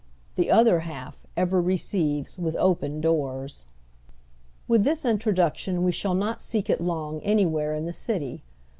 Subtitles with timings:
[0.35, 3.67] The Other Half ever receives with open doors.
[4.67, 8.41] With this introduction we shall not seek it long any where in the city.